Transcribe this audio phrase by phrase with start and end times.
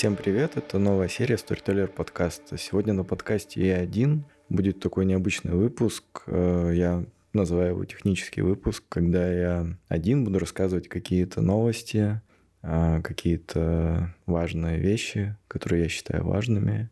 [0.00, 2.56] Всем привет, это новая серия Storyteller подкаста.
[2.56, 4.24] Сегодня на подкасте я один.
[4.48, 6.22] Будет такой необычный выпуск.
[6.26, 12.22] Э, я называю его технический выпуск, когда я один буду рассказывать какие-то новости,
[12.62, 16.88] э, какие-то важные вещи, которые я считаю важными.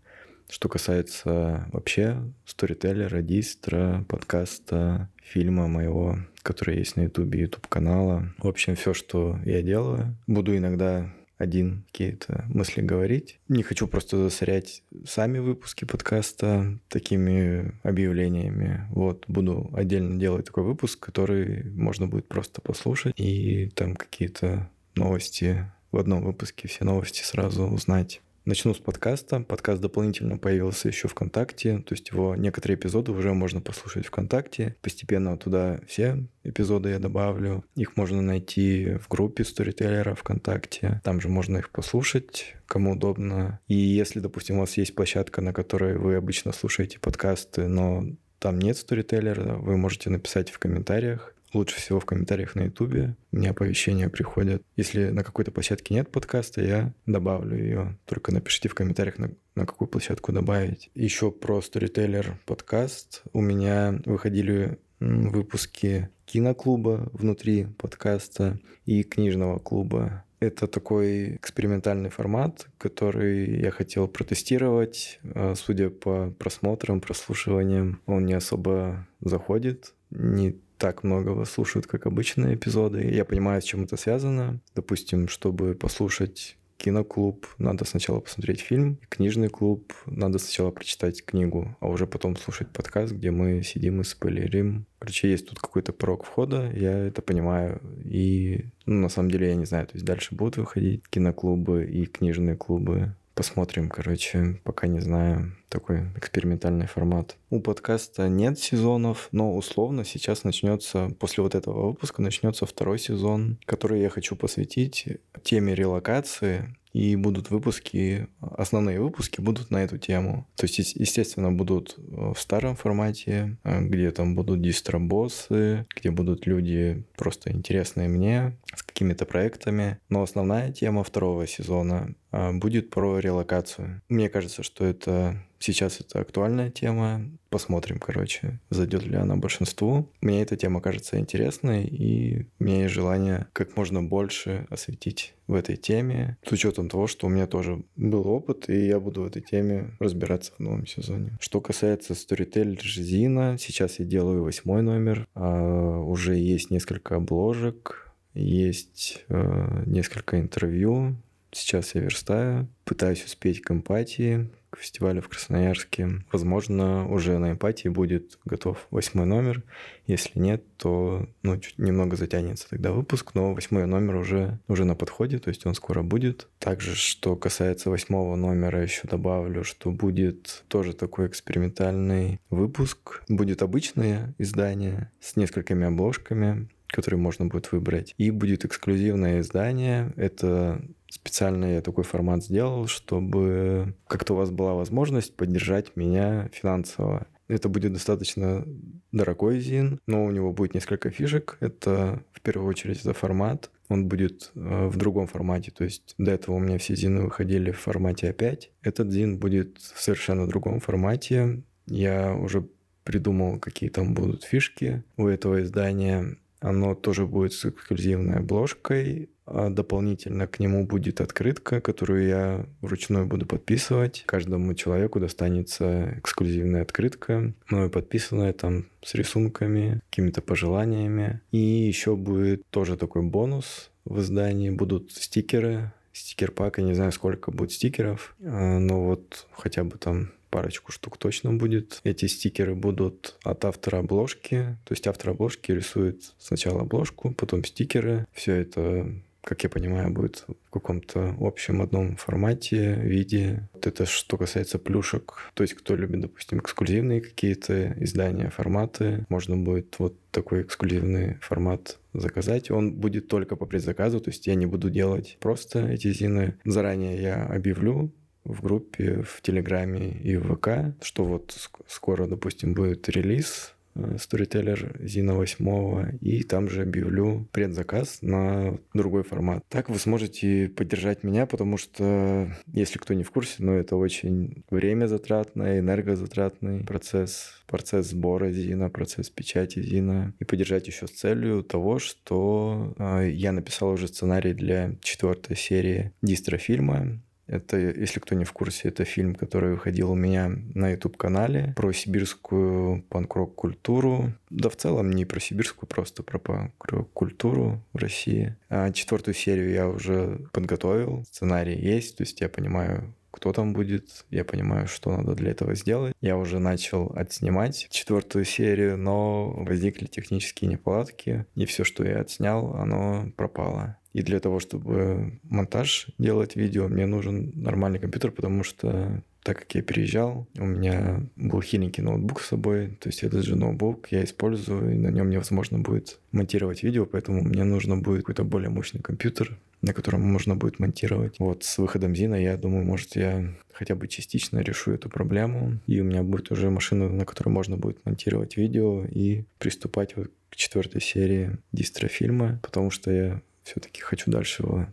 [0.51, 8.35] Что касается вообще сторителлера, дистра, подкаста, фильма моего, который есть на ютубе, ютуб канала.
[8.37, 10.15] В общем, все, что я делаю.
[10.27, 13.39] Буду иногда один какие-то мысли говорить.
[13.49, 18.87] Не хочу просто засорять сами выпуски подкаста такими объявлениями.
[18.91, 25.71] Вот, буду отдельно делать такой выпуск, который можно будет просто послушать и там какие-то новости
[25.93, 28.21] в одном выпуске, все новости сразу узнать.
[28.49, 29.41] Начну с подкаста.
[29.41, 34.75] Подкаст дополнительно появился еще ВКонтакте, то есть его некоторые эпизоды уже можно послушать ВКонтакте.
[34.81, 37.63] Постепенно туда все эпизоды я добавлю.
[37.77, 41.03] Их можно найти в группе сторителлера ВКонтакте.
[41.05, 43.61] Там же можно их послушать, кому удобно.
[43.69, 48.03] И если, допустим, у вас есть площадка, на которой вы обычно слушаете подкасты, но
[48.39, 51.35] там нет сторителлера, вы можете написать в комментариях.
[51.55, 53.17] Лучше всего в комментариях на Ютубе.
[53.33, 54.63] Мне оповещения приходят.
[54.77, 57.99] Если на какой-то площадке нет подкаста, я добавлю ее.
[58.05, 60.91] Только напишите в комментариях, на, на какую площадку добавить.
[60.95, 63.23] Еще про Storyteller подкаст.
[63.33, 70.25] У меня выходили выпуски киноклуба внутри подкаста и книжного клуба.
[70.41, 75.19] Это такой экспериментальный формат, который я хотел протестировать.
[75.35, 82.07] А, судя по просмотрам, прослушиваниям, он не особо заходит, не так много вас слушают, как
[82.07, 83.03] обычные эпизоды.
[83.11, 84.61] Я понимаю, с чем это связано.
[84.75, 91.89] Допустим, чтобы послушать киноклуб, надо сначала посмотреть фильм, книжный клуб, надо сначала прочитать книгу, а
[91.89, 94.87] уже потом слушать подкаст, где мы сидим и спойлерим.
[95.01, 99.57] Короче, есть тут какой-то порог входа, я это понимаю, и ну, на самом деле я
[99.57, 104.99] не знаю, то есть дальше будут выходить киноклубы и книжные клубы, Посмотрим, короче, пока не
[104.99, 105.53] знаю.
[105.69, 107.37] Такой экспериментальный формат.
[107.51, 113.59] У подкаста нет сезонов, но условно сейчас начнется, после вот этого выпуска начнется второй сезон,
[113.67, 115.07] который я хочу посвятить
[115.43, 120.49] теме релокации и будут выпуски, основные выпуски будут на эту тему.
[120.57, 126.47] То есть, естественно, будут э, в старом формате, э, где там будут дистробоссы, где будут
[126.47, 129.99] люди просто интересные мне, с какими-то проектами.
[130.09, 134.03] Но основная тема второго сезона э, будет про релокацию.
[134.09, 137.23] Мне кажется, что это Сейчас это актуальная тема.
[137.51, 140.11] Посмотрим, короче, зайдет ли она большинству.
[140.21, 145.55] Мне эта тема кажется интересной, и у меня есть желание как можно больше осветить в
[145.55, 149.27] этой теме, с учетом того, что у меня тоже был опыт, и я буду в
[149.27, 151.39] этой теме разбираться в новом сезоне.
[151.41, 159.25] Что касается Storytel Зина, сейчас я делаю восьмой номер, а уже есть несколько обложек, есть
[159.29, 161.17] э, несколько интервью,
[161.59, 166.23] Сейчас я верстаю, пытаюсь успеть к эмпатии, к фестивалю в Красноярске.
[166.31, 169.65] Возможно, уже на эмпатии будет готов восьмой номер.
[170.07, 174.95] Если нет, то ну, чуть немного затянется тогда выпуск, но восьмой номер уже, уже на
[174.95, 176.47] подходе, то есть он скоро будет.
[176.61, 183.25] Также, что касается восьмого номера, еще добавлю, что будет тоже такой экспериментальный выпуск.
[183.29, 188.15] Будет обычное издание с несколькими обложками, которые можно будет выбрать.
[188.17, 190.13] И будет эксклюзивное издание.
[190.17, 197.27] Это специально я такой формат сделал, чтобы как-то у вас была возможность поддержать меня финансово.
[197.49, 198.65] Это будет достаточно
[199.11, 201.57] дорогой зин, но у него будет несколько фишек.
[201.61, 203.71] Это в первую очередь это формат.
[203.89, 205.71] Он будет э, в другом формате.
[205.71, 208.65] То есть до этого у меня все зины выходили в формате А5.
[208.83, 211.63] Этот зин будет в совершенно другом формате.
[211.87, 212.69] Я уже
[213.03, 216.37] придумал, какие там будут фишки у этого издания.
[216.61, 219.31] Оно тоже будет с эксклюзивной обложкой.
[219.51, 224.25] А дополнительно к нему будет открытка, которую я вручную буду подписывать.
[224.27, 231.41] Каждому человеку достанется эксклюзивная открытка, мною подписанная там с рисунками, какими-то пожеланиями.
[231.51, 234.69] И еще будет тоже такой бонус в издании.
[234.69, 240.33] Будут стикеры, стикер-пак, я не знаю, сколько будет стикеров, а, но вот хотя бы там
[240.49, 242.01] парочку штук точно будет.
[242.05, 244.77] Эти стикеры будут от автора обложки.
[244.85, 248.27] То есть автор обложки рисует сначала обложку, потом стикеры.
[248.33, 249.13] Все это
[249.49, 253.67] как я понимаю, будет в каком-то общем одном формате, виде.
[253.73, 255.51] Вот это что касается плюшек.
[255.55, 261.99] То есть, кто любит, допустим, эксклюзивные какие-то издания, форматы, можно будет вот такой эксклюзивный формат
[262.13, 262.71] заказать.
[262.71, 266.59] Он будет только по предзаказу, то есть я не буду делать просто эти зины.
[266.65, 268.13] Заранее я объявлю
[268.49, 275.35] в группе, в Телеграме и в ВК, что вот скоро, допустим, будет релиз Storyteller Зина
[275.35, 279.65] 8, и там же объявлю предзаказ на другой формат.
[279.69, 284.65] Так вы сможете поддержать меня, потому что, если кто не в курсе, но это очень
[284.71, 291.63] время затратный, энергозатратный процесс, процесс сбора Зина, процесс печати Зина, и поддержать еще с целью
[291.63, 298.45] того, что э, я написал уже сценарий для четвертой серии дистрофильма, это, если кто не
[298.45, 304.33] в курсе, это фильм, который выходил у меня на YouTube-канале про сибирскую панк-рок культуру.
[304.51, 308.57] Да в целом не про сибирскую, просто про панк-рок культуру в России.
[308.69, 314.25] А четвертую серию я уже подготовил, сценарий есть, то есть я понимаю, кто там будет,
[314.31, 316.15] я понимаю, что надо для этого сделать.
[316.21, 322.75] Я уже начал отснимать четвертую серию, но возникли технические неполадки, и все, что я отснял,
[322.75, 323.98] оно пропало.
[324.13, 329.75] И для того, чтобы монтаж делать видео, мне нужен нормальный компьютер, потому что так как
[329.75, 334.23] я переезжал, у меня был хиленький ноутбук с собой, то есть этот же ноутбук я
[334.25, 339.01] использую, и на нем невозможно будет монтировать видео, поэтому мне нужно будет какой-то более мощный
[339.01, 341.39] компьютер, на котором можно будет монтировать.
[341.39, 345.99] Вот с выходом Зина, я думаю, может, я хотя бы частично решу эту проблему, и
[346.01, 350.57] у меня будет уже машина, на которой можно будет монтировать видео и приступать вот к
[350.57, 354.87] четвертой серии дистрофильма, потому что я все-таки хочу дальше его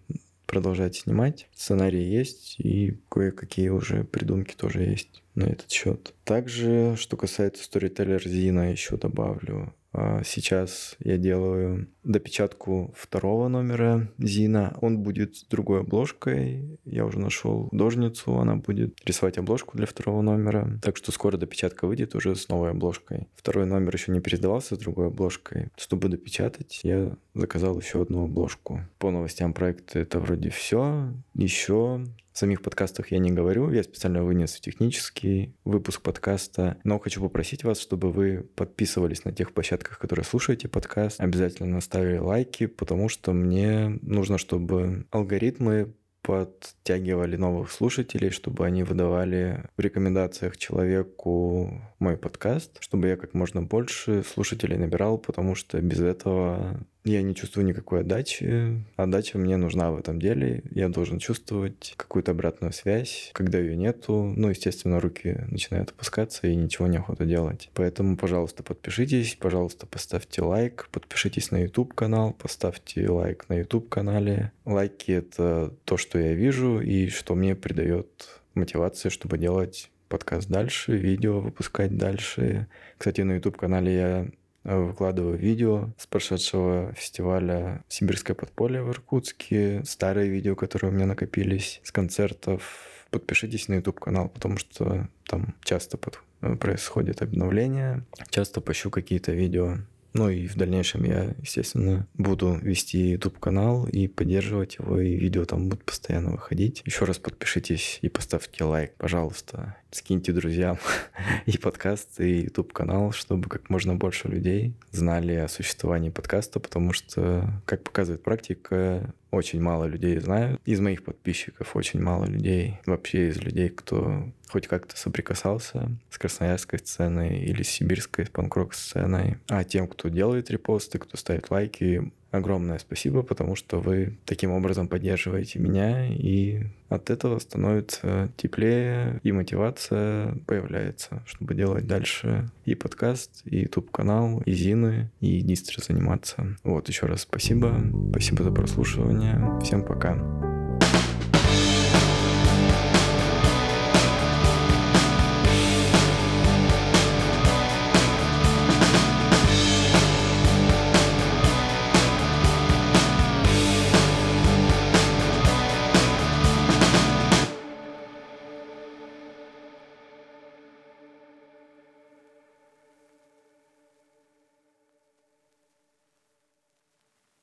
[0.46, 1.48] продолжать снимать.
[1.56, 6.14] Сценарий есть, и кое-какие уже придумки тоже есть на этот счет.
[6.24, 9.74] Также, что касается Storyteller Zina, еще добавлю.
[9.98, 14.78] А, сейчас я делаю допечатку второго номера Зина.
[14.82, 16.78] Он будет с другой обложкой.
[16.84, 20.80] Я уже нашел художницу, она будет рисовать обложку для второго номера.
[20.82, 23.28] Так что скоро допечатка выйдет уже с новой обложкой.
[23.36, 25.70] Второй номер еще не передавался с другой обложкой.
[25.78, 28.82] Чтобы допечатать, я заказал еще одну обложку.
[29.00, 31.14] По новостям проекта это вроде все.
[31.34, 37.22] Еще в самих подкастах я не говорю, я специально вынес технический выпуск подкаста, но хочу
[37.22, 43.08] попросить вас, чтобы вы подписывались на тех площадках, которые слушаете подкаст, обязательно ставили лайки, потому
[43.08, 45.94] что мне нужно, чтобы алгоритмы
[46.24, 53.62] подтягивали новых слушателей, чтобы они выдавали в рекомендациях человеку мой подкаст, чтобы я как можно
[53.62, 58.82] больше слушателей набирал, потому что без этого я не чувствую никакой отдачи.
[58.96, 60.64] Отдача мне нужна в этом деле.
[60.72, 63.30] Я должен чувствовать какую-то обратную связь.
[63.34, 67.70] Когда ее нету, ну, естественно, руки начинают опускаться и ничего не охота делать.
[67.76, 74.52] Поэтому, пожалуйста, подпишитесь, пожалуйста, поставьте лайк, подпишитесь на YouTube канал, поставьте лайк на YouTube канале.
[74.66, 80.98] Лайки— это то, что я вижу и что мне придает мотивации, чтобы делать подкаст дальше,
[80.98, 82.68] видео выпускать дальше.
[82.98, 90.30] Кстати, на YouTube-канале я Э, выкладываю видео с прошедшего фестиваля «Сибирское подполье» в Иркутске, старые
[90.30, 92.88] видео, которые у меня накопились с концертов.
[93.12, 96.20] Подпишитесь на YouTube-канал, потому что там часто под...
[96.42, 99.78] Э, происходит обновление, часто пощу какие-то видео
[100.16, 105.68] ну и в дальнейшем я, естественно, буду вести YouTube-канал и поддерживать его, и видео там
[105.68, 106.82] будут постоянно выходить.
[106.86, 109.76] Еще раз подпишитесь и поставьте лайк, пожалуйста.
[109.92, 110.78] Скиньте друзьям
[111.46, 117.62] и подкаст, и YouTube-канал, чтобы как можно больше людей знали о существовании подкаста, потому что,
[117.66, 120.62] как показывает практика, очень мало людей знают.
[120.66, 126.80] Из моих подписчиков очень мало людей, вообще из людей, кто хоть как-то соприкасался с красноярской
[126.80, 129.38] сценой или с сибирской панк сценой.
[129.48, 134.88] А тем, кто делает репосты, кто ставит лайки, огромное спасибо, потому что вы таким образом
[134.88, 143.42] поддерживаете меня, и от этого становится теплее, и мотивация появляется, чтобы делать дальше и подкаст,
[143.46, 146.58] и YouTube-канал, и Зины, и дистро заниматься.
[146.64, 147.82] Вот, еще раз спасибо.
[148.12, 149.60] Спасибо за прослушивание.
[149.62, 150.45] Всем пока.